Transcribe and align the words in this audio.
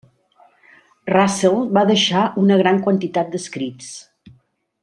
Russell 1.13 1.59
va 1.79 1.85
deixar 1.91 2.25
una 2.45 2.57
gran 2.65 2.83
quantitat 2.89 3.33
d'escrits. 3.37 3.93